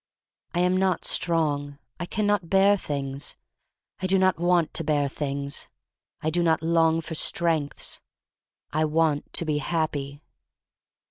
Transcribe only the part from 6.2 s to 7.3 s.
I do not long for